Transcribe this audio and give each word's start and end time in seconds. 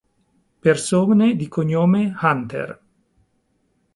Persone 0.61 1.35
di 1.35 1.47
cognome 1.47 2.11
Hunter 2.23 2.81